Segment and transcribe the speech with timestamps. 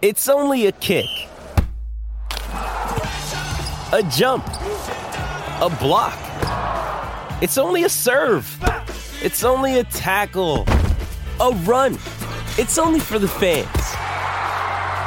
[0.00, 1.08] It's only a kick,
[2.52, 6.16] a jump, a block.
[7.42, 8.46] It's only a serve.
[9.20, 10.66] It's only a tackle,
[11.40, 11.94] a run.
[12.58, 13.66] It's only for the fans.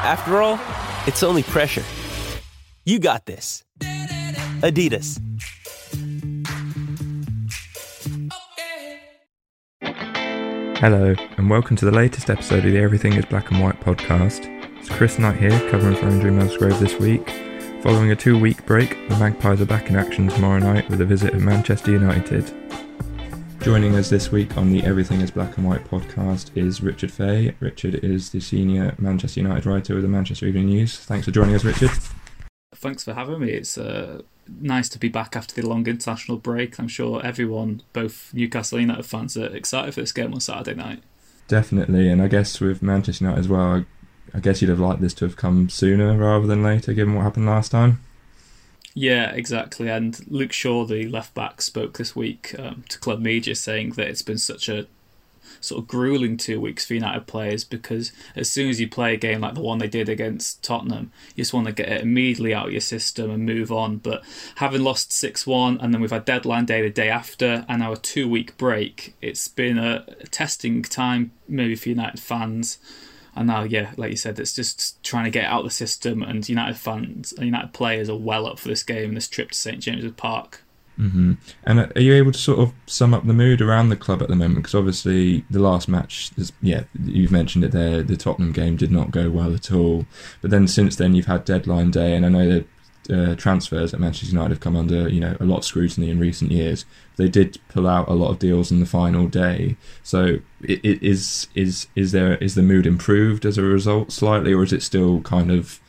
[0.03, 0.59] After all,
[1.07, 1.85] it's only pressure.
[2.83, 3.63] You got this.
[4.59, 5.21] Adidas.
[10.79, 14.60] Hello, and welcome to the latest episode of the Everything is Black and White podcast.
[15.01, 17.27] Chris Knight here, covering for Andrew Musgrove this week.
[17.81, 21.05] Following a two week break, the Magpies are back in action tomorrow night with a
[21.05, 22.53] visit of Manchester United.
[23.61, 27.55] Joining us this week on the Everything is Black and White podcast is Richard Fay.
[27.59, 30.99] Richard is the senior Manchester United writer with the Manchester Evening News.
[30.99, 31.89] Thanks for joining us, Richard.
[32.75, 33.53] Thanks for having me.
[33.53, 36.77] It's uh, nice to be back after the long international break.
[36.77, 40.75] I'm sure everyone, both Newcastle and United fans, are excited for this game on Saturday
[40.75, 41.01] night.
[41.47, 43.83] Definitely, and I guess with Manchester United as well,
[44.33, 47.23] I guess you'd have liked this to have come sooner rather than later, given what
[47.23, 48.01] happened last time.
[48.93, 49.89] Yeah, exactly.
[49.89, 54.07] And Luke Shaw, the left back, spoke this week um, to club media saying that
[54.07, 54.87] it's been such a
[55.59, 59.17] sort of grueling two weeks for United players because as soon as you play a
[59.17, 62.53] game like the one they did against Tottenham, you just want to get it immediately
[62.53, 63.97] out of your system and move on.
[63.97, 64.23] But
[64.55, 67.95] having lost 6 1, and then we've had deadline day the day after, and our
[67.95, 72.77] two week break, it's been a, a testing time maybe for United fans.
[73.35, 76.21] And now, yeah, like you said, it's just trying to get out of the system,
[76.21, 79.57] and United fans, United players are well up for this game and this trip to
[79.57, 80.63] St James's Park.
[80.99, 81.33] Mm-hmm.
[81.63, 84.27] And are you able to sort of sum up the mood around the club at
[84.27, 84.57] the moment?
[84.57, 88.03] Because obviously the last match, yeah, you've mentioned it there.
[88.03, 90.05] The Tottenham game did not go well at all.
[90.41, 92.67] But then since then you've had deadline day, and I know that
[93.11, 96.19] uh, transfers at Manchester United have come under you know a lot of scrutiny in
[96.19, 96.85] recent years.
[97.17, 99.77] They did pull out a lot of deals in the final day.
[100.03, 104.53] So it, it is is is there is the mood improved as a result slightly,
[104.53, 105.79] or is it still kind of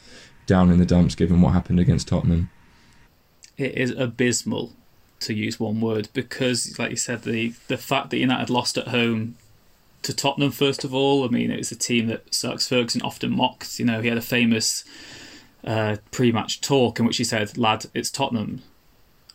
[0.47, 2.51] down in the dumps given what happened against Tottenham?
[3.57, 4.73] It is abysmal
[5.21, 8.89] to use one word, because, like you said, the the fact that United lost at
[8.89, 9.37] home
[10.03, 13.35] to Tottenham, first of all, I mean, it was a team that Alex Ferguson often
[13.35, 13.79] mocked.
[13.79, 14.85] You know, he had a famous
[15.65, 18.63] uh, pre-match talk in which he said, "Lad, it's Tottenham."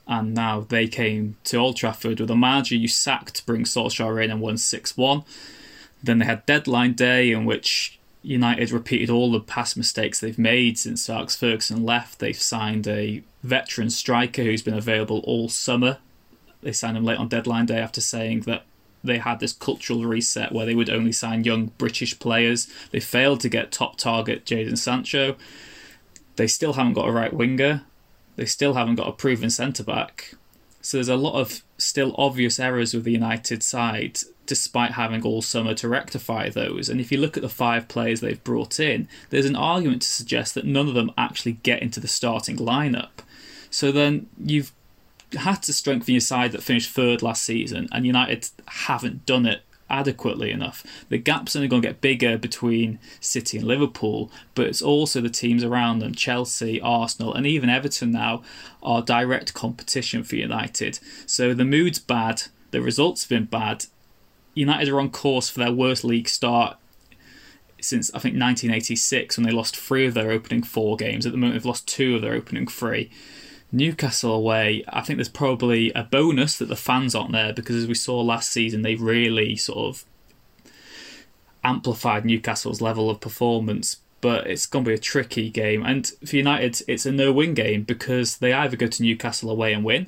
[0.07, 4.23] And now they came to Old Trafford with a manager you sacked to bring Solskjaer
[4.23, 5.23] in and won 6 1.
[6.01, 10.77] Then they had deadline day in which United repeated all the past mistakes they've made
[10.77, 12.19] since Alex Ferguson left.
[12.19, 15.97] They've signed a veteran striker who's been available all summer.
[16.61, 18.63] They signed him late on deadline day after saying that
[19.03, 22.67] they had this cultural reset where they would only sign young British players.
[22.91, 25.35] They failed to get top target Jadon Sancho.
[26.37, 27.83] They still haven't got a right winger.
[28.37, 30.33] They still haven't got a proven centre back.
[30.81, 35.41] So there's a lot of still obvious errors with the United side, despite having all
[35.41, 36.87] summer to rectify those.
[36.87, 40.07] And if you look at the five players they've brought in, there's an argument to
[40.07, 43.19] suggest that none of them actually get into the starting lineup.
[43.69, 44.71] So then you've
[45.33, 49.61] had to strengthen your side that finished third last season, and United haven't done it
[49.89, 50.85] adequately enough.
[51.09, 55.29] The gap's only going to get bigger between City and Liverpool, but it's also the
[55.29, 58.43] teams around them Chelsea, Arsenal, and even Everton now
[58.83, 60.99] are direct competition for United.
[61.25, 63.85] So the mood's bad, the results have been bad.
[64.53, 66.77] United are on course for their worst league start
[67.79, 71.25] since I think 1986 when they lost three of their opening four games.
[71.25, 73.11] At the moment, they've lost two of their opening three.
[73.71, 77.87] Newcastle away, I think there's probably a bonus that the fans aren't there because as
[77.87, 80.05] we saw last season, they really sort of
[81.63, 83.97] amplified Newcastle's level of performance.
[84.19, 85.85] But it's going to be a tricky game.
[85.85, 89.73] And for United, it's a no win game because they either go to Newcastle away
[89.73, 90.07] and win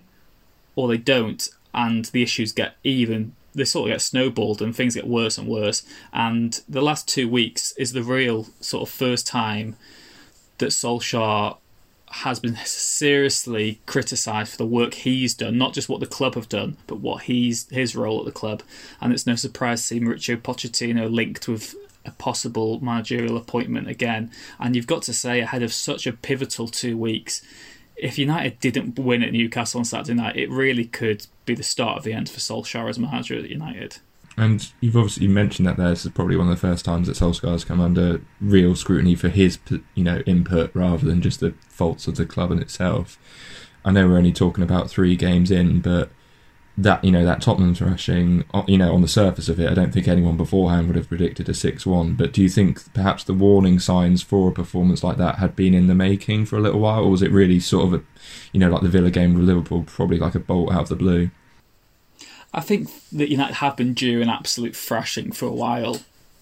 [0.76, 1.48] or they don't.
[1.74, 5.48] And the issues get even, they sort of get snowballed and things get worse and
[5.48, 5.84] worse.
[6.12, 9.76] And the last two weeks is the real sort of first time
[10.58, 11.58] that Solskjaer
[12.12, 16.50] has been seriously criticised for the work he's done, not just what the club have
[16.50, 18.64] done, but what he's his role at the club.
[19.00, 21.76] And it's no surprise to see Mauricio Pochettino linked with
[22.06, 24.32] a possible managerial appointment again.
[24.60, 27.42] And you've got to say, ahead of such a pivotal two weeks,
[27.96, 31.98] if United didn't win at Newcastle on Saturday night, it really could be the start
[31.98, 33.98] of the end for Solskjaer as manager at United.
[34.40, 35.90] And you've obviously mentioned that there.
[35.90, 39.14] This is probably one of the first times that Solskjaer has come under real scrutiny
[39.14, 39.60] for his,
[39.96, 43.20] you know, input rather than just the faults of the club in itself.
[43.84, 46.12] I know we're only talking about three games in, but
[46.78, 49.94] that you know that Tottenham thrashing, you know, on the surface of it, I don't
[49.94, 52.14] think anyone beforehand would have predicted a six-one.
[52.14, 55.74] But do you think perhaps the warning signs for a performance like that had been
[55.74, 58.04] in the making for a little while, or was it really sort of a,
[58.54, 60.96] you know, like the Villa game with Liverpool, probably like a bolt out of the
[60.96, 61.30] blue?
[62.54, 66.02] I think that United have been due an absolute thrashing for a while,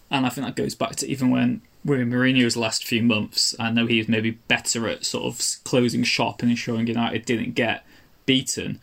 [0.10, 3.72] and I think that goes back to even when with Mourinho's last few months, I
[3.72, 7.86] know he was maybe better at sort of closing shop and ensuring United didn't get
[8.26, 8.82] beaten.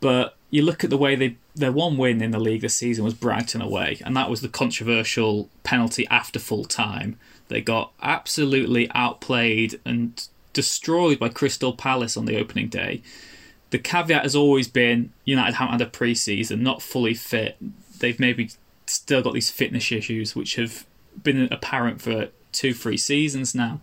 [0.00, 3.04] But you look at the way they their one win in the league this season
[3.04, 7.18] was Brighton away, and that was the controversial penalty after full time.
[7.48, 13.02] They got absolutely outplayed and destroyed by Crystal Palace on the opening day.
[13.70, 17.56] The caveat has always been United haven't had a pre-season, not fully fit.
[17.98, 18.50] They've maybe
[18.86, 20.86] still got these fitness issues which have
[21.22, 23.80] been apparent for two, three seasons now.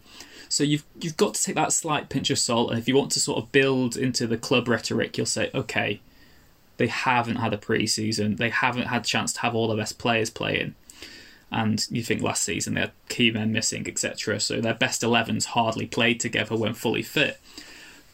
[0.49, 3.11] So you've you've got to take that slight pinch of salt, and if you want
[3.13, 6.01] to sort of build into the club rhetoric, you'll say, okay,
[6.77, 9.97] they haven't had a pre-season, they haven't had a chance to have all the best
[9.97, 10.75] players playing,
[11.51, 14.39] and you think last season they had key men missing, etc.
[14.39, 17.39] So their best 11s hardly played together when fully fit.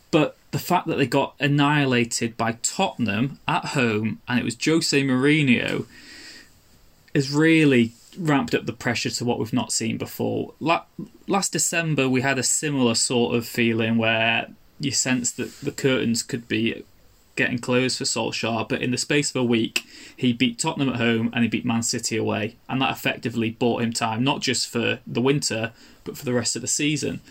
[0.09, 5.01] But the fact that they got annihilated by Tottenham at home, and it was Jose
[5.01, 5.85] Mourinho,
[7.15, 10.53] has really ramped up the pressure to what we've not seen before.
[11.27, 14.49] last December, we had a similar sort of feeling where
[14.79, 16.83] you sense that the curtains could be
[17.35, 19.83] getting closed for Solskjaer, but in the space of a week,
[20.15, 23.81] he beat Tottenham at home and he beat Man City away, and that effectively bought
[23.81, 25.71] him time, not just for the winter,
[26.03, 27.21] but for the rest of the season.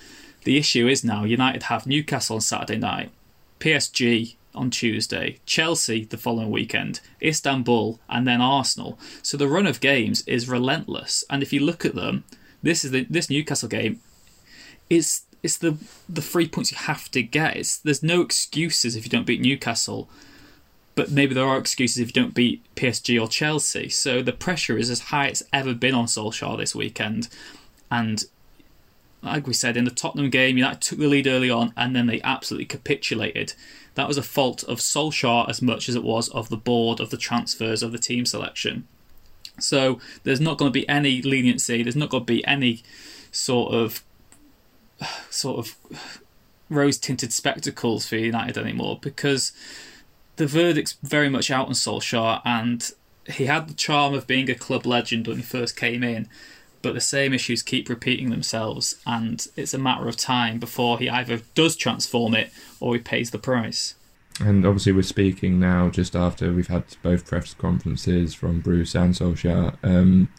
[0.45, 3.11] The issue is now United have Newcastle on Saturday night,
[3.59, 8.99] PSG on Tuesday, Chelsea the following weekend, Istanbul, and then Arsenal.
[9.23, 11.25] So the run of games is relentless.
[11.31, 12.25] And if you look at them,
[12.63, 14.01] this is the, this Newcastle game.
[14.89, 15.79] It's it's the
[16.09, 17.57] the three points you have to get.
[17.57, 20.09] It's, there's no excuses if you don't beat Newcastle,
[20.95, 23.89] but maybe there are excuses if you don't beat PSG or Chelsea.
[23.89, 27.29] So the pressure is as high as it's ever been on Solskjaer this weekend,
[27.91, 28.25] and
[29.23, 32.07] like we said in the Tottenham game, United took the lead early on and then
[32.07, 33.55] they absolutely capitulated
[33.95, 37.11] that was a fault of Solskjaer as much as it was of the board, of
[37.11, 38.87] the transfers, of the team selection.
[39.59, 41.83] So there's not going to be any leniency.
[41.83, 42.83] There's not going to be any
[43.33, 44.03] sort of
[45.29, 45.77] sort of
[46.69, 49.53] rose tinted spectacles for United anymore because
[50.37, 52.93] the verdict's very much out on Solskjaer and
[53.27, 56.29] he had the charm of being a club legend when he first came in,
[56.83, 61.09] but the same issues keep repeating themselves, and it's a matter of time before he
[61.09, 63.95] either does transform it or he pays the price.
[64.41, 69.13] And obviously, we're speaking now just after we've had both press conferences from Bruce and
[69.13, 69.77] Solskjaer.
[69.83, 70.31] Um,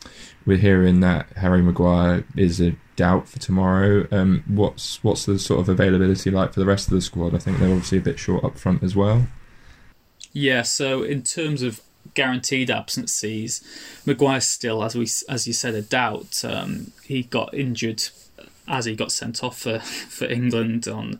[0.46, 4.08] we're hearing that Harry Maguire is a doubt for tomorrow.
[4.12, 7.36] Um, what's what's the sort of availability like for the rest of the squad?
[7.36, 9.28] I think they're obviously a bit short up front as well.
[10.34, 11.82] Yeah, so in terms of
[12.14, 13.62] guaranteed absences.
[14.06, 16.44] Maguire's still, as we as you said, a doubt.
[16.44, 18.04] Um, he got injured
[18.68, 21.20] as he got sent off for, for England on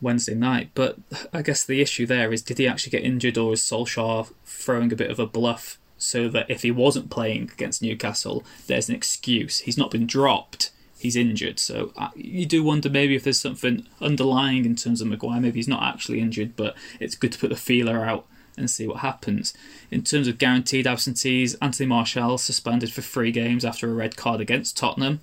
[0.00, 0.70] Wednesday night.
[0.74, 0.96] But
[1.32, 4.92] I guess the issue there is did he actually get injured or is Solskjaer throwing
[4.92, 8.94] a bit of a bluff so that if he wasn't playing against Newcastle, there's an
[8.94, 9.60] excuse.
[9.60, 11.58] He's not been dropped, he's injured.
[11.58, 15.40] So uh, you do wonder maybe if there's something underlying in terms of Maguire.
[15.40, 18.26] Maybe he's not actually injured, but it's good to put the feeler out
[18.58, 19.54] and see what happens.
[19.90, 24.40] In terms of guaranteed absentees, Anthony Martial suspended for three games after a red card
[24.40, 25.20] against Tottenham.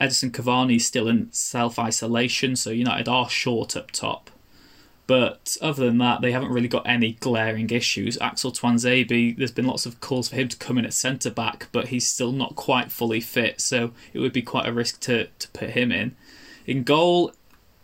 [0.00, 4.30] Edinson Cavani still in self isolation, so United are short up top.
[5.06, 8.16] But other than that, they haven't really got any glaring issues.
[8.20, 11.68] Axel Tuanzebe, there's been lots of calls for him to come in at centre back,
[11.72, 15.28] but he's still not quite fully fit, so it would be quite a risk to,
[15.38, 16.16] to put him in.
[16.66, 17.32] In goal,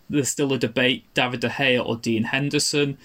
[0.08, 2.96] there's still a debate David De Gea or Dean Henderson.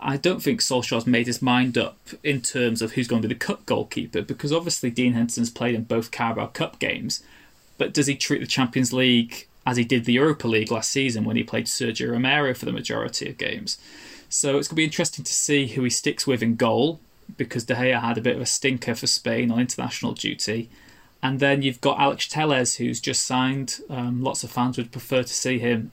[0.00, 3.34] I don't think Solskjaer's made his mind up in terms of who's going to be
[3.34, 7.22] the cup goalkeeper because obviously Dean Henderson's played in both Carabao Cup games,
[7.76, 11.24] but does he treat the Champions League as he did the Europa League last season
[11.24, 13.78] when he played Sergio Romero for the majority of games?
[14.30, 17.00] So it's going to be interesting to see who he sticks with in goal
[17.36, 20.70] because De Gea had a bit of a stinker for Spain on international duty.
[21.22, 23.80] And then you've got Alex Telles, who's just signed.
[23.90, 25.92] Um, lots of fans would prefer to see him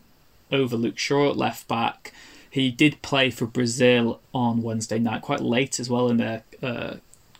[0.52, 2.14] over Luke Shaw at left back.
[2.50, 6.96] He did play for Brazil on Wednesday night, quite late as well in their uh,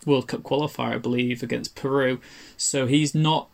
[0.06, 2.20] World Cup qualifier, I believe, against Peru.
[2.56, 3.50] So he's not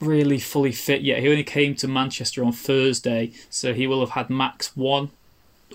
[0.00, 1.20] really fully fit yet.
[1.20, 5.10] He only came to Manchester on Thursday, so he will have had max one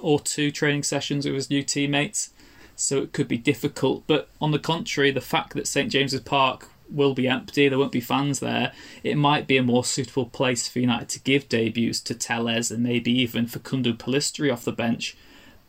[0.02, 2.32] or two training sessions with his new teammates.
[2.76, 4.04] So it could be difficult.
[4.06, 7.92] But on the contrary, the fact that St James's Park will be empty, there won't
[7.92, 8.72] be fans there,
[9.04, 12.84] it might be a more suitable place for United to give debuts to Telles and
[12.84, 15.18] maybe even Facundo Pellistri off the bench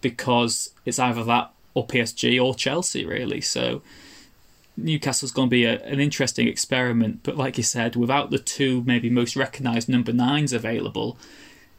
[0.00, 3.40] because it's either that or PSG or Chelsea, really.
[3.40, 3.82] So
[4.76, 8.82] Newcastle's going to be a, an interesting experiment, but like you said, without the two
[8.86, 11.18] maybe most recognised number nines available,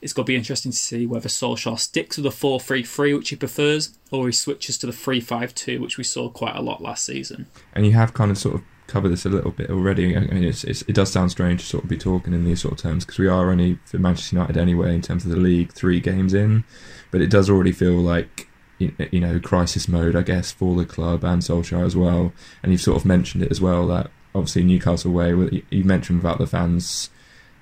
[0.02, 3.14] it's going to be interesting to see whether Solskjaer sticks with the 4 3 3,
[3.16, 6.56] which he prefers, or he switches to the 3 5 2, which we saw quite
[6.56, 7.48] a lot last season.
[7.74, 10.16] And you have kind of sort of covered this a little bit already.
[10.16, 12.62] I mean, it's, it's, it does sound strange to sort of be talking in these
[12.62, 15.38] sort of terms because we are only for Manchester United anyway in terms of the
[15.38, 16.64] league three games in,
[17.12, 18.48] but it does already feel like
[18.80, 22.34] you know crisis mode, I guess, for the club and Solskjaer as well.
[22.64, 25.64] And you've sort of mentioned it as well that obviously Newcastle way.
[25.70, 27.10] You mentioned about the fans,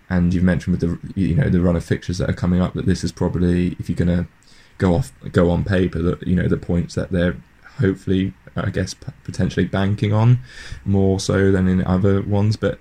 [0.10, 2.74] and you've mentioned with the you know the run of fixtures that are coming up
[2.74, 4.27] that this is probably if you're going to
[4.77, 7.38] go off go on paper that you know the points that they're
[7.77, 8.93] hopefully I guess
[9.24, 10.39] potentially banking on
[10.85, 12.55] more so than in other ones.
[12.55, 12.79] But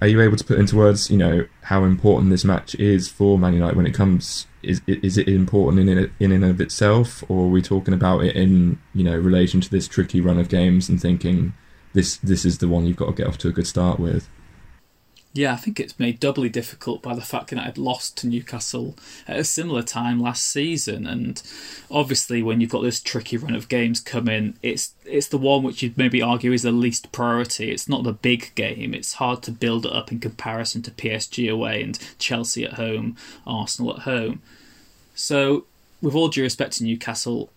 [0.00, 3.38] are you able to put into words, you know, how important this match is for
[3.38, 4.46] Man United when it comes?
[4.62, 8.24] Is is it important in in in and of itself, or are we talking about
[8.24, 11.54] it in you know relation to this tricky run of games and thinking
[11.92, 14.28] this this is the one you've got to get off to a good start with?
[15.34, 18.94] Yeah, I think it's made doubly difficult by the fact that I'd lost to Newcastle
[19.26, 21.42] at a similar time last season, and
[21.90, 25.82] obviously when you've got this tricky run of games coming, it's it's the one which
[25.82, 27.70] you'd maybe argue is the least priority.
[27.70, 28.92] It's not the big game.
[28.92, 33.16] It's hard to build it up in comparison to PSG away and Chelsea at home,
[33.46, 34.42] Arsenal at home.
[35.14, 35.64] So,
[36.02, 37.48] with all due respect to Newcastle,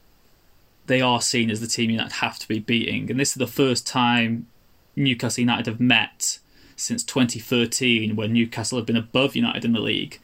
[0.87, 3.47] they are seen as the team United have to be beating, and this is the
[3.47, 4.47] first time
[4.95, 6.39] Newcastle United have met
[6.75, 10.19] since 2013 when Newcastle have been above United in the league.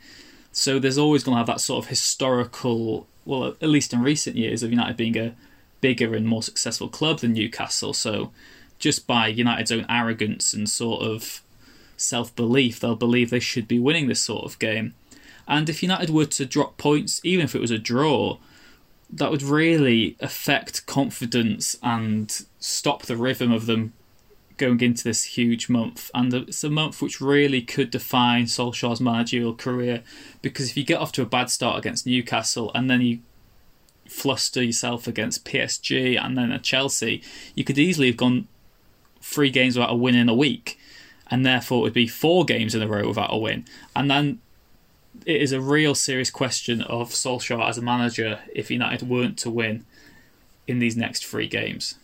[0.51, 4.36] So there's always going to have that sort of historical, well, at least in recent
[4.36, 5.36] years, of United being a
[5.79, 7.93] bigger and more successful club than Newcastle.
[7.93, 8.31] So
[8.79, 11.41] just by United's own arrogance and sort of
[11.96, 14.93] self belief, they'll believe they should be winning this sort of game.
[15.48, 18.38] And if United were to drop points, even if it was a draw,
[19.12, 23.93] that would really affect confidence and stop the rhythm of them
[24.62, 29.56] going into this huge month, and it's a month which really could define Solskjaer's managerial
[29.56, 30.03] career.
[30.41, 33.20] Because if you get off to a bad start against Newcastle and then you
[34.08, 37.24] fluster yourself against PSG and then at Chelsea,
[37.56, 38.48] you could easily have gone
[39.20, 40.77] three games without a win in a week,
[41.32, 43.65] and therefore it would be four games in a row without a win.
[43.96, 44.39] And then
[45.25, 49.50] it is a real serious question of Solskjaer as a manager if United weren't to
[49.50, 49.86] win
[50.68, 51.96] in these next three games.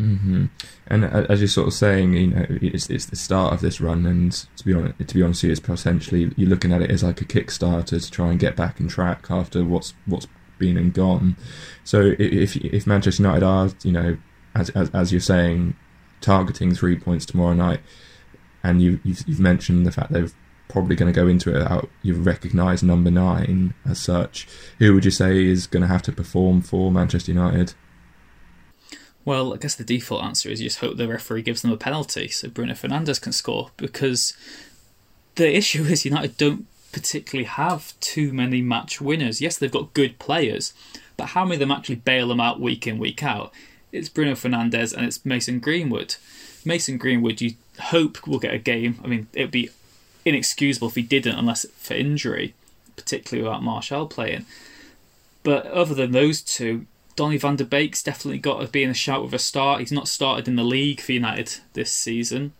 [0.00, 0.46] Mm-hmm.
[0.86, 4.06] And as you're sort of saying, you know, it's, it's the start of this run,
[4.06, 7.20] and to be honest, to be honest, it's potentially you're looking at it as like
[7.20, 10.26] a Kickstarter to try and get back in track after what's what's
[10.58, 11.36] been and gone.
[11.84, 14.16] So if if Manchester United are, you know,
[14.54, 15.76] as as, as you're saying,
[16.20, 17.80] targeting three points tomorrow night,
[18.64, 20.30] and you you've, you've mentioned the fact they're
[20.68, 24.46] probably going to go into it out you've recognised number nine as such.
[24.78, 27.74] Who would you say is going to have to perform for Manchester United?
[29.24, 31.76] Well, I guess the default answer is you just hope the referee gives them a
[31.76, 34.32] penalty so Bruno Fernandes can score because
[35.34, 39.40] the issue is United don't particularly have too many match winners.
[39.40, 40.72] Yes, they've got good players,
[41.16, 43.52] but how many of them actually bail them out week in, week out?
[43.92, 46.16] It's Bruno Fernandes and it's Mason Greenwood.
[46.64, 49.00] Mason Greenwood, you hope will get a game.
[49.04, 49.70] I mean, it would be
[50.24, 52.54] inexcusable if he didn't, unless for injury,
[52.96, 54.46] particularly without Martial playing.
[55.42, 56.86] But other than those two,
[57.20, 59.80] Donny van der Beek's definitely got to be in a shout with a start.
[59.80, 62.54] He's not started in the league for United this season.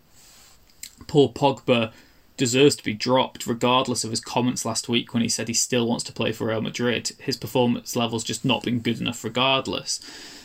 [1.07, 1.91] Paul Pogba
[2.37, 5.87] deserves to be dropped, regardless of his comments last week when he said he still
[5.87, 7.11] wants to play for Real Madrid.
[7.17, 9.99] His performance level's just not been good enough, regardless.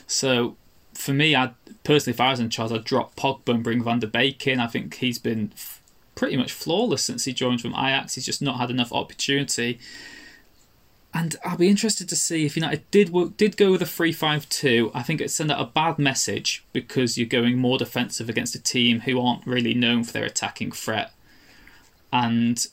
[0.07, 0.57] So,
[0.95, 1.51] for me, I
[1.85, 4.61] personally, if I was in charge, I'd drop Pogba and bring Van der Beek in.
[4.61, 5.83] I think he's been f-
[6.15, 8.15] pretty much flawless since he joined from Ajax.
[8.15, 9.79] He's just not had enough opportunity.
[11.17, 14.91] And I'll be interested to see if United did did go with a 3-5-2.
[14.93, 18.63] I think it send out a bad message because you're going more defensive against a
[18.63, 21.15] team who aren't really known for their attacking threat.
[22.13, 22.67] And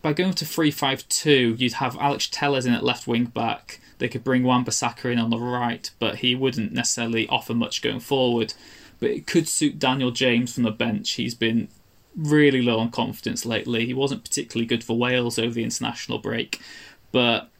[0.00, 3.80] by going to 3-5-2, you'd have Alex Telles in at left wing back.
[3.98, 8.00] They could bring Wan-Bissaka in on the right, but he wouldn't necessarily offer much going
[8.00, 8.54] forward.
[8.98, 11.10] But it could suit Daniel James from the bench.
[11.12, 11.68] He's been
[12.16, 13.84] really low on confidence lately.
[13.84, 16.62] He wasn't particularly good for Wales over the international break,
[17.12, 17.50] but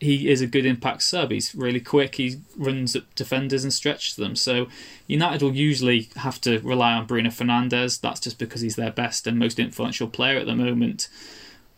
[0.00, 1.30] he is a good impact sub.
[1.30, 2.16] He's really quick.
[2.16, 4.36] He runs up defenders and stretches them.
[4.36, 4.68] So
[5.06, 8.00] United will usually have to rely on Bruno Fernandes.
[8.00, 11.08] That's just because he's their best and most influential player at the moment.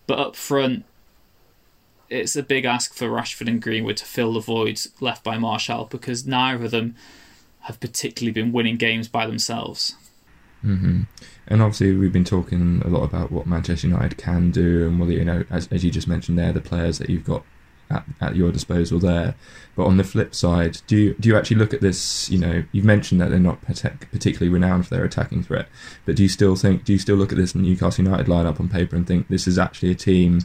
[0.06, 0.84] But up front,
[2.08, 5.84] it's a big ask for Rashford and Greenwood to fill the voids left by Martial
[5.84, 6.96] because neither of them
[7.60, 9.94] have particularly been winning games by themselves.
[10.64, 11.02] Mm-hmm.
[11.46, 15.12] And obviously, we've been talking a lot about what Manchester United can do, and whether
[15.12, 17.44] you know, as, as you just mentioned there, the players that you've got
[17.90, 19.34] at, at your disposal there.
[19.76, 22.30] But on the flip side, do you do you actually look at this?
[22.30, 25.68] You know, you've mentioned that they're not particularly renowned for their attacking threat,
[26.04, 26.84] but do you still think?
[26.84, 29.58] Do you still look at this Newcastle United lineup on paper and think this is
[29.58, 30.40] actually a team?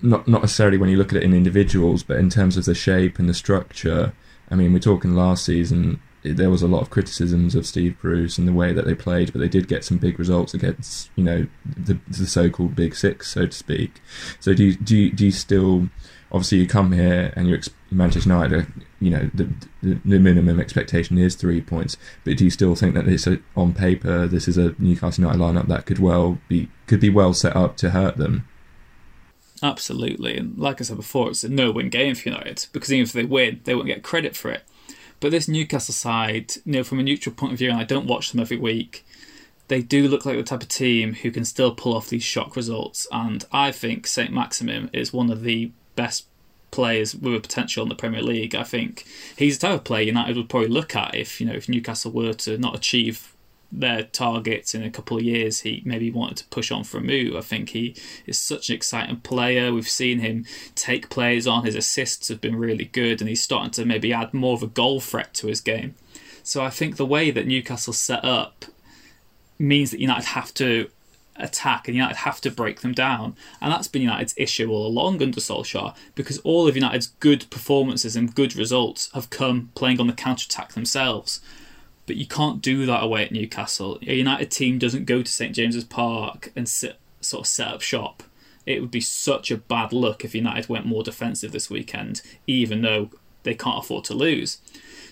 [0.00, 2.74] Not not necessarily when you look at it in individuals, but in terms of the
[2.74, 4.12] shape and the structure.
[4.50, 6.00] I mean, we're talking last season.
[6.22, 9.32] there was a lot of criticisms of Steve Bruce and the way that they played,
[9.32, 13.30] but they did get some big results against you know the, the so-called Big Six,
[13.32, 14.00] so to speak.
[14.40, 15.88] So do you, do you, do you still
[16.32, 17.60] obviously you come here and you're
[17.90, 18.66] Manchester United,
[19.00, 22.94] you know the, the, the minimum expectation is three points, but do you still think
[22.94, 27.00] that this on paper this is a Newcastle United lineup that could well be could
[27.00, 28.48] be well set up to hurt them?
[29.62, 33.12] Absolutely, and like I said before, it's a no-win game for United because even if
[33.12, 34.62] they win, they won't get credit for it.
[35.20, 38.08] But this Newcastle side, you know, from a neutral point of view, and I don't
[38.08, 39.06] watch them every week,
[39.68, 42.56] they do look like the type of team who can still pull off these shock
[42.56, 43.06] results.
[43.12, 44.32] And I think St.
[44.32, 46.26] Maximin is one of the best
[46.70, 48.54] players with a potential in the Premier League.
[48.54, 49.04] I think
[49.36, 52.10] he's the type of player United would probably look at if you know if Newcastle
[52.10, 53.32] were to not achieve
[53.74, 57.02] their targets in a couple of years, he maybe wanted to push on for a
[57.02, 57.34] move.
[57.34, 57.96] I think he
[58.26, 59.72] is such an exciting player.
[59.72, 60.44] We've seen him
[60.74, 61.64] take players on.
[61.64, 64.66] His assists have been really good, and he's starting to maybe add more of a
[64.66, 65.94] goal threat to his game.
[66.42, 68.66] So I think the way that Newcastle set up
[69.58, 70.90] means that United have to
[71.36, 73.36] attack and United have to break them down.
[73.60, 78.16] And that's been United's issue all along under Solskjaer because all of United's good performances
[78.16, 81.40] and good results have come playing on the counter attack themselves
[82.06, 83.98] but you can't do that away at Newcastle.
[84.06, 87.80] A United team doesn't go to St James's Park and sit, sort of set up
[87.80, 88.22] shop.
[88.66, 92.82] It would be such a bad look if United went more defensive this weekend, even
[92.82, 93.10] though
[93.42, 94.58] they can't afford to lose.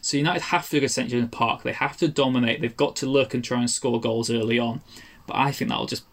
[0.03, 1.62] So United have to go to St James's Park.
[1.62, 2.61] They have to dominate.
[2.61, 4.83] They've got to look and try and score goals early on.
[5.27, 6.05] But I think that'll just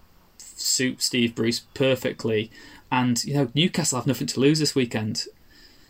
[0.60, 2.52] suit Steve Bruce perfectly.
[2.92, 5.26] And you know Newcastle have nothing to lose this weekend.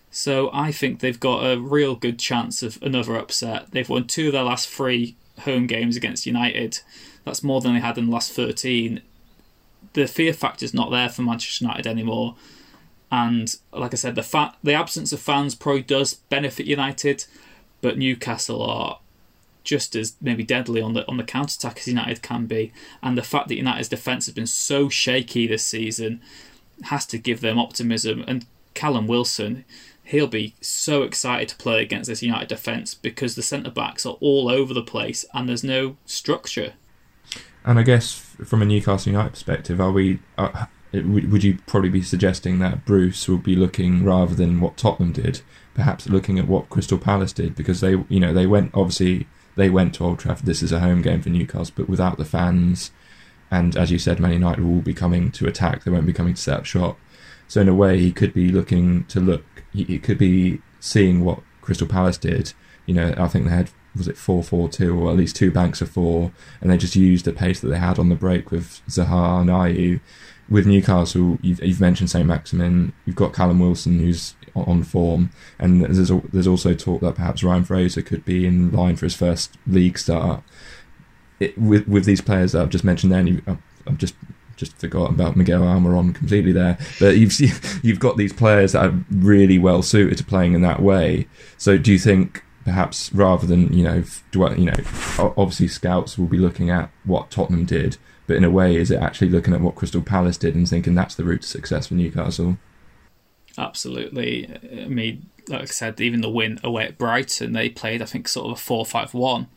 [0.10, 3.72] So I think they've got a real good chance of another upset.
[3.72, 6.80] They've won two of their last three home games against United.
[7.26, 9.02] That's more than they had in the last 13.
[9.94, 12.36] The fear factor's not there for Manchester United anymore.
[13.12, 17.26] And like I said, the fa- the absence of fans probably does benefit United,
[17.82, 19.00] but Newcastle are
[19.68, 22.72] just as maybe deadly on the on the counter attack as United can be.
[23.04, 26.22] And the fact that United's defence has been so shaky this season
[26.84, 28.24] has to give them optimism.
[28.28, 29.66] And Callum Wilson,
[30.06, 34.18] he'll be so excited to play against this United defence because the centre backs are
[34.22, 36.74] all over the place and there's no structure.
[37.66, 38.14] And I guess
[38.46, 40.20] from a Newcastle United perspective, are we?
[40.38, 45.12] Uh, would you probably be suggesting that Bruce will be looking rather than what Tottenham
[45.12, 45.42] did,
[45.74, 49.70] perhaps looking at what Crystal Palace did because they, you know, they went obviously they
[49.70, 50.46] went to Old Trafford.
[50.46, 52.92] This is a home game for Newcastle, but without the fans,
[53.52, 55.84] and as you said, Man United will be coming to attack.
[55.84, 56.98] They won't be coming to set up shop.
[57.48, 59.44] So in a way, he could be looking to look
[59.74, 62.54] He could be seeing what Crystal Palace did.
[62.86, 65.52] You know, I think they had was it four four two or at least two
[65.52, 68.52] banks of four, and they just used the pace that they had on the break
[68.52, 70.00] with Zaha and Ayew.
[70.50, 72.94] With Newcastle, you've, you've mentioned Saint Maximin.
[73.06, 77.64] You've got Callum Wilson, who's on form, and there's there's also talk that perhaps Ryan
[77.64, 80.44] Fraser could be in line for his first league start.
[81.40, 84.16] It, with with these players that I've just mentioned, then I've just
[84.58, 86.78] just forgot about Miguel Almiron completely there.
[87.00, 87.40] But you've
[87.84, 91.28] you've got these players that are really well suited to playing in that way.
[91.58, 96.38] So do you think perhaps rather than you know you know obviously scouts will be
[96.38, 99.76] looking at what Tottenham did, but in a way is it actually looking at what
[99.76, 102.58] Crystal Palace did and thinking that's the route to success for Newcastle?
[103.58, 104.48] Absolutely.
[104.48, 108.06] Uh, I mean, like I said, even the win away at Brighton, they played I
[108.06, 109.48] think sort of a four-five-one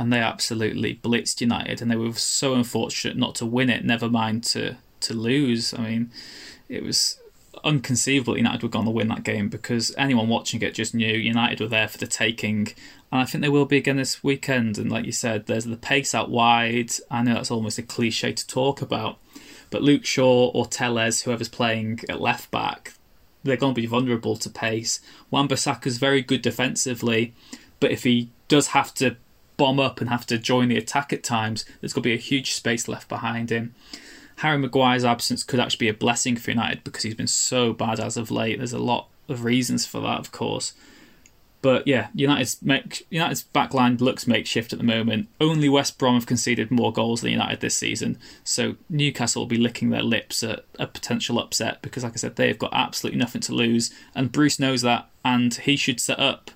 [0.00, 3.84] and they absolutely blitzed United, and they were so unfortunate not to win it.
[3.84, 5.74] Never mind to to lose.
[5.74, 6.10] I mean,
[6.70, 7.20] it was
[7.64, 11.60] unconceivable United were going to win that game because anyone watching it just knew United
[11.60, 12.68] were there for the taking,
[13.12, 14.78] and I think they will be again this weekend.
[14.78, 16.92] And like you said, there's the pace out wide.
[17.10, 19.18] I know that's almost a cliche to talk about,
[19.68, 22.94] but Luke Shaw or Telles, whoever's playing at left back,
[23.42, 25.00] they're going to be vulnerable to pace.
[25.30, 27.34] Wan-Bissaka's very good defensively,
[27.78, 29.16] but if he does have to
[29.56, 32.18] bomb up and have to join the attack at times, there's going to be a
[32.18, 33.74] huge space left behind him.
[34.36, 38.00] Harry Maguire's absence could actually be a blessing for United because he's been so bad
[38.00, 38.56] as of late.
[38.56, 40.72] There's a lot of reasons for that, of course.
[41.62, 45.28] But yeah, United's make, United's backline looks makeshift at the moment.
[45.40, 49.58] Only West Brom have conceded more goals than United this season, so Newcastle will be
[49.58, 53.42] licking their lips at a potential upset because, like I said, they've got absolutely nothing
[53.42, 56.50] to lose, and Bruce knows that, and he should set up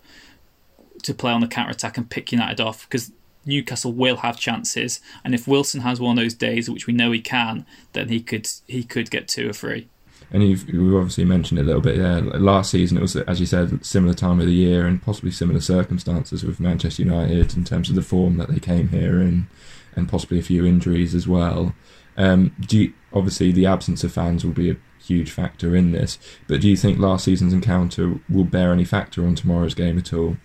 [1.03, 3.13] to play on the counter attack and pick United off because
[3.45, 7.13] Newcastle will have chances, and if Wilson has one of those days, which we know
[7.13, 9.89] he can, then he could he could get two or three.
[10.31, 11.97] And you've, you've obviously mentioned it a little bit.
[11.97, 12.21] there.
[12.21, 15.61] last season it was, as you said, similar time of the year and possibly similar
[15.61, 19.47] circumstances with Manchester United in terms of the form that they came here in,
[19.95, 21.75] and possibly a few injuries as well.
[22.17, 26.19] Um, do you, obviously the absence of fans will be a huge factor in this,
[26.49, 30.13] but do you think last season's encounter will bear any factor on tomorrow's game at
[30.13, 30.37] all?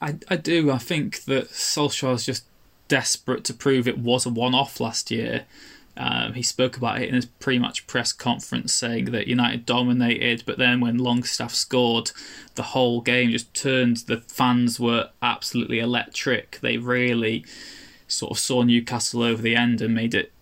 [0.00, 0.70] I, I do.
[0.70, 2.44] I think that Solskjaer is just
[2.88, 5.46] desperate to prove it was a one off last year.
[5.96, 10.42] Um, he spoke about it in his pretty much press conference, saying that United dominated,
[10.44, 12.10] but then when Longstaff scored,
[12.56, 13.98] the whole game just turned.
[13.98, 16.58] The fans were absolutely electric.
[16.60, 17.44] They really
[18.08, 20.32] sort of saw Newcastle over the end and made it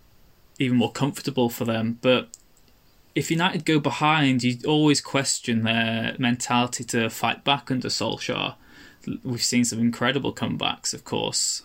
[0.59, 1.99] even more comfortable for them.
[2.01, 2.29] But
[3.15, 8.55] if United go behind, you always question their mentality to fight back under Solskjaer.
[9.23, 11.63] We've seen some incredible comebacks, of course,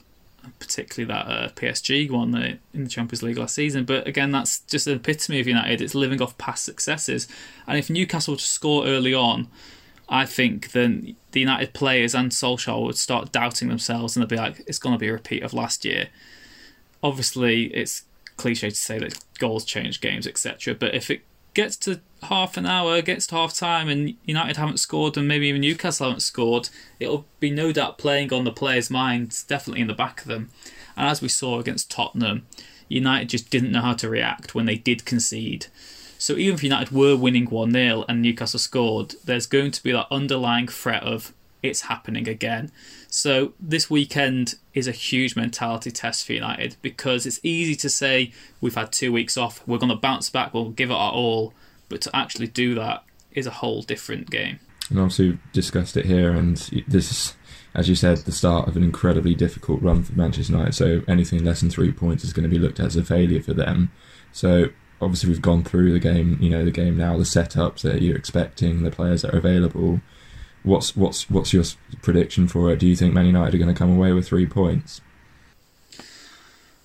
[0.58, 2.34] particularly that uh, PSG one
[2.72, 3.84] in the Champions League last season.
[3.84, 5.80] But again, that's just an epitome of United.
[5.80, 7.28] It's living off past successes.
[7.66, 9.48] And if Newcastle were to score early on,
[10.08, 14.36] I think then the United players and Solskjaer would start doubting themselves and they'd be
[14.36, 16.08] like, it's going to be a repeat of last year.
[17.02, 18.04] Obviously, it's
[18.36, 20.74] cliche to say that goals change games, etc.
[20.74, 21.22] But if it
[21.58, 25.48] gets to half an hour, gets to half time, and United haven't scored, and maybe
[25.48, 26.68] even Newcastle haven't scored,
[27.00, 30.50] it'll be no doubt playing on the players' minds, definitely in the back of them.
[30.96, 32.46] And as we saw against Tottenham,
[32.88, 35.66] United just didn't know how to react when they did concede.
[36.16, 39.90] So even if United were winning 1 0 and Newcastle scored, there's going to be
[39.90, 42.70] that underlying threat of it's happening again.
[43.08, 48.32] So this weekend is a huge mentality test for United because it's easy to say
[48.60, 51.54] we've had two weeks off, we're going to bounce back, we'll give it our all,
[51.88, 54.60] but to actually do that is a whole different game.
[54.90, 57.34] And obviously we've discussed it here, and this is,
[57.74, 60.74] as you said, the start of an incredibly difficult run for Manchester United.
[60.74, 63.42] So anything less than three points is going to be looked at as a failure
[63.42, 63.90] for them.
[64.32, 64.66] So
[65.00, 68.16] obviously we've gone through the game, you know, the game now, the setups that you're
[68.16, 70.00] expecting, the players that are available
[70.68, 71.64] What's what's what's your
[72.02, 72.78] prediction for it?
[72.78, 75.00] Do you think Man United are going to come away with three points?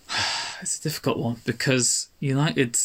[0.62, 2.80] It's a difficult one because United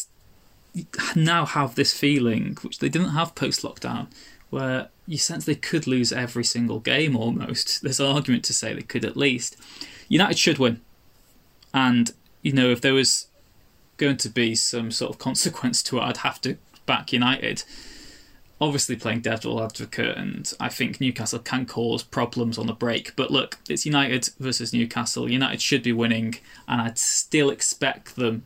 [1.15, 4.07] now have this feeling, which they didn't have post lockdown,
[4.49, 7.81] where you sense they could lose every single game almost.
[7.83, 9.55] There's an argument to say they could at least.
[10.09, 10.81] United should win.
[11.73, 13.27] And, you know, if there was
[13.95, 17.63] going to be some sort of consequence to it, I'd have to back United
[18.61, 23.15] obviously playing devil advocate, and I think Newcastle can cause problems on the break.
[23.15, 25.29] But look, it's United versus Newcastle.
[25.29, 26.35] United should be winning,
[26.67, 28.43] and I'd still expect them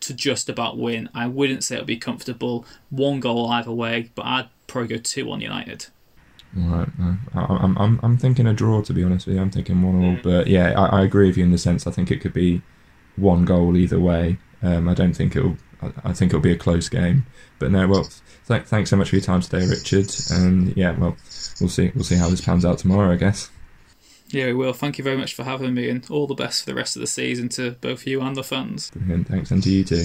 [0.00, 1.08] to just about win.
[1.14, 5.02] I wouldn't say it would be comfortable, one goal either way, but I'd probably go
[5.02, 5.86] two on United.
[6.56, 6.88] Right,
[7.34, 9.42] I'm, I'm, I'm thinking a draw to be honest with you.
[9.42, 11.90] I'm thinking one all, but yeah, I, I agree with you in the sense I
[11.90, 12.62] think it could be
[13.16, 14.38] one goal either way.
[14.62, 15.56] Um, I don't think it'll.
[16.04, 17.26] I think it'll be a close game.
[17.58, 18.08] But no, well,
[18.48, 20.10] th- thanks so much for your time today, Richard.
[20.30, 21.16] And yeah, well,
[21.60, 21.90] we'll see.
[21.94, 23.50] We'll see how this pans out tomorrow, I guess.
[24.28, 24.72] Yeah, we will.
[24.72, 27.00] Thank you very much for having me, and all the best for the rest of
[27.00, 28.90] the season to both you and the fans.
[28.90, 29.28] Brilliant.
[29.28, 30.04] Thanks, and to you too.